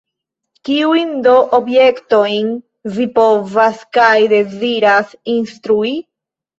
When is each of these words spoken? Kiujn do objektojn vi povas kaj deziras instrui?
Kiujn 0.69 1.11
do 1.27 1.33
objektojn 1.57 2.51
vi 2.97 3.09
povas 3.21 3.87
kaj 4.01 4.17
deziras 4.37 5.17
instrui? 5.41 5.99